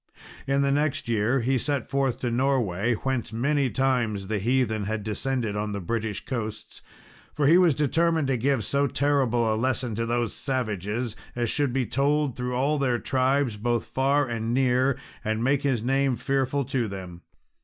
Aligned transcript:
In 0.47 0.63
the 0.63 0.71
next 0.71 1.07
year 1.07 1.41
he 1.41 1.59
set 1.59 1.85
forth 1.85 2.21
to 2.21 2.31
Norway, 2.31 2.95
whence 2.95 3.31
many 3.31 3.69
times 3.69 4.25
the 4.29 4.39
heathen 4.39 4.85
had 4.85 5.03
descended 5.03 5.55
on 5.55 5.73
the 5.73 5.79
British 5.79 6.25
coasts; 6.25 6.81
for 7.35 7.45
he 7.45 7.59
was 7.59 7.75
determined 7.75 8.27
to 8.29 8.35
give 8.35 8.65
so 8.65 8.87
terrible 8.87 9.53
a 9.53 9.53
lesson 9.53 9.93
to 9.93 10.07
those 10.07 10.33
savages 10.33 11.15
as 11.35 11.51
should 11.51 11.71
be 11.71 11.85
told 11.85 12.35
through 12.35 12.55
all 12.55 12.79
their 12.79 12.97
tribes 12.97 13.57
both 13.57 13.85
far 13.85 14.25
and 14.27 14.55
near, 14.55 14.97
and 15.23 15.43
make 15.43 15.61
his 15.61 15.83
name 15.83 16.15
fearful 16.15 16.65
to 16.65 16.87
them. 16.87 17.21